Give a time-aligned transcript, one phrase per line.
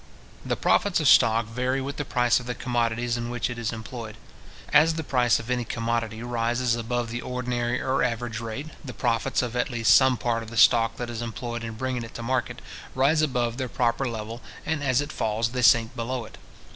[0.43, 3.71] The profits of stock vary with the price of the commodities in which it is
[3.71, 4.17] employed.
[4.73, 9.43] As the price of any commodity rises above the ordinary or average rate, the profits
[9.43, 12.23] of at least some part of the stock that is employed in bringing it to
[12.23, 12.63] market,
[12.95, 16.39] rise above their proper level, and as it falls they sink below it.